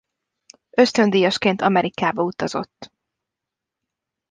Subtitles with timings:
[0.69, 2.91] Ösztöndíjasként Amerikába utazott.